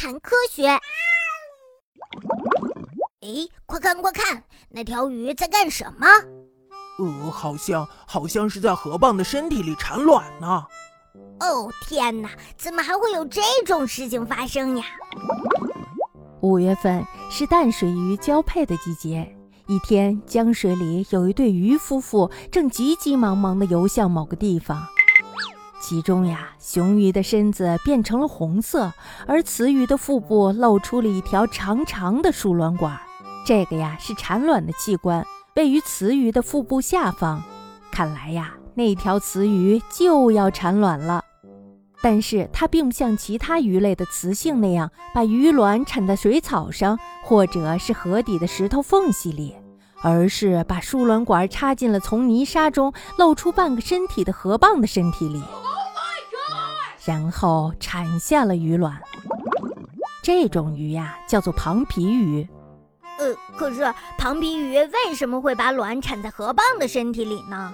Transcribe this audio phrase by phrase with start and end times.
[0.00, 0.66] 谈科学。
[3.20, 6.06] 哎，快看快看，那条鱼在干什么？
[6.98, 10.64] 呃，好像好像是在河蚌的身体里产卵呢。
[11.40, 14.84] 哦天哪，怎么还会有这种事情发生呀？
[16.40, 19.36] 五月份是淡水鱼交配的季节。
[19.66, 24.82] 一天，江水里有一对鱼夫妇正急急忙忙地游向某个地方。
[25.90, 28.92] 其中呀，雄鱼的身子变成了红色，
[29.26, 32.96] 而雌鱼的腹部露出了一条长长的输卵管。
[33.44, 37.42] 这个呀，是产卵的器官，位于雌鱼的腹部下方。
[37.90, 41.24] 看来呀，那条雌鱼就要产卵了。
[42.00, 49.56] 但是它并不像其他鱼类的雌性那样，把鱼卵产在水草上，或者是河底的石头缝隙里，
[50.02, 55.42] 而是把输卵管插进了从泥沙中露出半个身体的河蚌的身体里，
[57.10, 58.96] 然后产下了鱼卵。
[60.22, 62.46] 这种鱼呀，叫做庞皮鱼。
[63.18, 67.72] 呃，可是庞皮鱼为什么会把卵产在河蚌的身体里呢？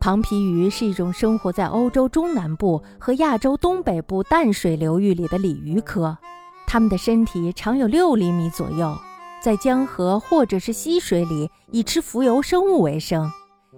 [0.00, 6.18] 庞皮鱼是一种生活在欧洲中南部和亚洲东北部淡水流域里的鲤鱼科，
[6.66, 8.92] 它们的身体长有六厘米左右，
[9.40, 13.30] 在江河或者是溪水里以吃浮游生物为生，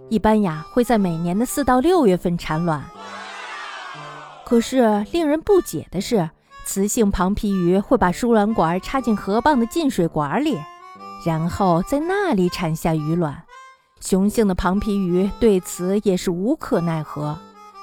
[0.08, 2.82] 一般呀会在每年的四到六月份产卵。
[4.52, 6.28] 可是令人不解的是，
[6.66, 10.58] 雌性庞皮鱼会把输卵管插进河蚌的进水管里，
[11.24, 13.44] 然后在那里产下鱼卵。
[14.02, 17.34] 雄性的庞皮鱼对此也是无可奈何，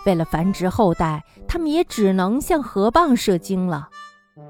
[0.06, 3.90] 为了繁殖后代，它们也只能向河蚌射精了。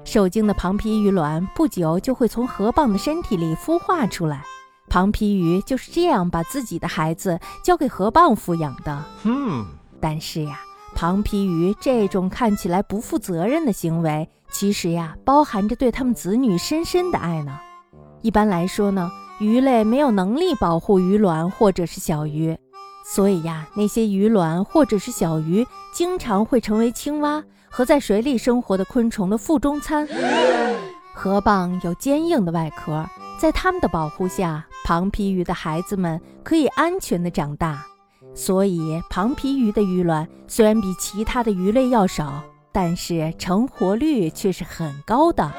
[0.04, 4.44] 受精的庞皮鱼卵不久就会从河蚌的身体里孵化出来，
[4.90, 9.02] 庞皮鱼就是这样把自己的孩子交给河蚌抚养的。
[9.22, 9.64] 嗯，
[10.02, 10.60] 但是呀，
[11.00, 17.58] 庞皮鱼这种看起来不负责任的行为，其实呀，包含着对他们子女深深的爱呢。
[18.20, 19.10] 一般来说呢。
[19.38, 22.54] 鱼类没有能力保护鱼卵或者是小鱼，
[23.02, 30.06] 所以呀，那些鱼卵或者是小鱼经常会成为青蛙和在水里生活的昆虫的腹中餐。
[31.14, 33.06] 河蚌有坚硬的外壳，
[33.38, 37.86] 在它们的保护下，庞皮鱼的孩子们可以安全的长大。
[38.34, 42.42] 所以，庞皮鱼的鱼卵虽然比其他的鱼类要少，
[42.72, 45.52] 但是成活率却是很高的。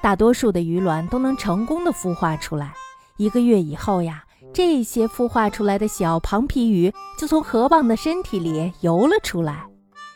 [0.00, 2.72] 大多数的鱼卵都能成功的孵化出来。
[3.18, 4.24] 一个月以后呀，
[4.54, 9.66] 这些孵化出来的小庞皮鱼就从河蚌的身体里游了出来。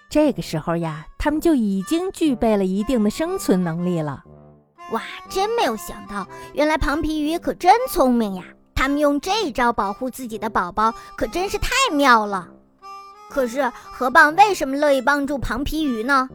[0.09, 4.23] 这个时候呀，它们就已经具备了一定的生存能力了。
[4.93, 8.45] 哇，真没有想到，原来庞皮鱼可真聪明呀！
[8.85, 12.47] 他们用这一招保护自己的宝宝，可真是太妙了。
[13.31, 16.29] 可是河蚌为什么乐意帮助庞皮鱼呢？